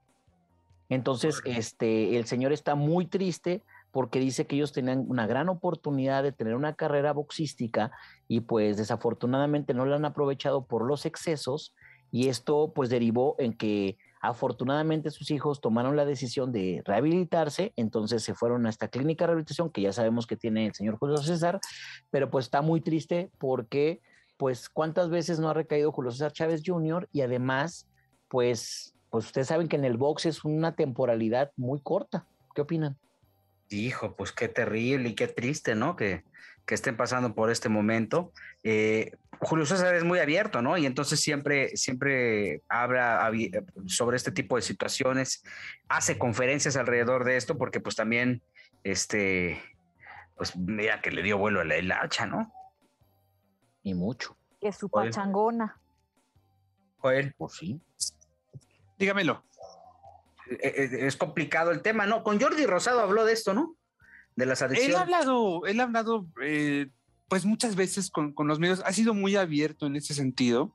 [0.89, 6.23] Entonces, este, el señor está muy triste porque dice que ellos tenían una gran oportunidad
[6.23, 7.91] de tener una carrera boxística
[8.27, 11.73] y pues desafortunadamente no la han aprovechado por los excesos
[12.11, 18.23] y esto pues derivó en que afortunadamente sus hijos tomaron la decisión de rehabilitarse, entonces
[18.23, 21.17] se fueron a esta clínica de rehabilitación que ya sabemos que tiene el señor Julio
[21.17, 21.59] César,
[22.09, 24.01] pero pues está muy triste porque
[24.37, 27.07] pues cuántas veces no ha recaído Julio César Chávez Jr.
[27.11, 27.87] y además
[28.27, 32.27] pues pues ustedes saben que en el box es una temporalidad muy corta.
[32.53, 32.97] ¿Qué opinan?
[33.69, 35.95] Hijo, pues qué terrible y qué triste, ¿no?
[35.95, 36.23] Que,
[36.67, 38.33] que estén pasando por este momento.
[38.61, 40.77] Eh, Julio César es muy abierto, ¿no?
[40.77, 43.31] Y entonces siempre, siempre habla
[43.85, 45.43] sobre este tipo de situaciones,
[45.87, 48.43] hace conferencias alrededor de esto, porque pues también,
[48.83, 49.61] este,
[50.35, 52.53] pues mira que le dio vuelo a la, hacha, ¿no?
[53.81, 54.37] Y mucho.
[54.59, 55.79] Que su pachangona.
[56.97, 57.33] Joel.
[57.37, 57.81] Por fin.
[58.97, 59.45] Dígamelo.
[60.49, 62.23] Eh, eh, es complicado el tema, ¿no?
[62.23, 63.76] Con Jordi Rosado habló de esto, ¿no?
[64.37, 64.95] De las adicciones.
[64.95, 66.87] Él ha hablado, él ha hablado eh,
[67.27, 70.73] pues muchas veces con, los medios ha sido muy abierto en ese sentido,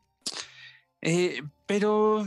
[1.01, 2.27] eh, pero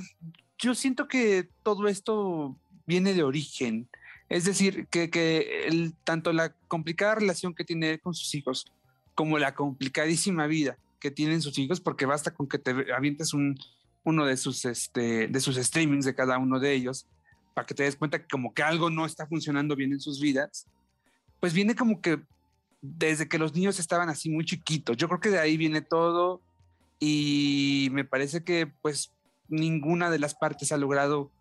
[0.57, 2.57] yo siento que todo esto
[2.88, 3.88] viene de origen,
[4.29, 8.65] es decir, que, tanto la complicada relación que tiene con sus hijos
[9.13, 13.59] como la complicadísima vida que tienen sus hijos, porque basta con que te avientes un,
[14.03, 17.07] uno de sus, este, de sus streamings de cada uno de ellos
[17.53, 20.19] para que te des cuenta que como que algo no está funcionando bien en sus
[20.19, 20.67] vidas,
[21.45, 22.19] pues viene como que
[22.81, 24.97] desde que los niños estaban así muy chiquitos.
[24.97, 26.41] Yo creo que de ahí viene todo
[26.99, 29.13] y me parece que pues
[29.47, 31.31] ninguna de las partes ha logrado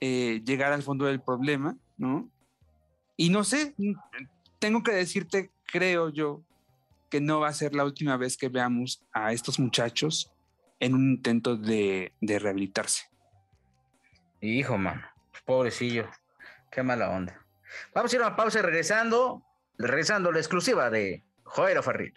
[0.00, 2.28] eh, llegar al fondo del problema, ¿no?
[3.16, 3.76] Y no sé,
[4.58, 6.42] tengo que decirte, creo yo,
[7.08, 10.32] que no va a ser la última vez que veamos a estos muchachos
[10.80, 13.04] en un intento de, de rehabilitarse.
[14.40, 15.02] Hijo, mano,
[15.46, 16.10] pobrecillo,
[16.68, 17.46] qué mala onda.
[17.94, 19.44] Vamos a ir a una pausa regresando
[19.78, 22.14] regresando la exclusiva de Joero Ferril.